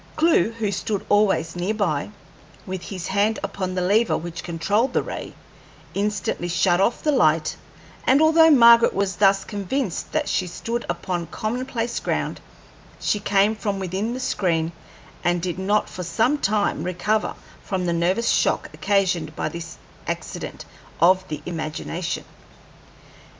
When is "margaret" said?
8.49-8.95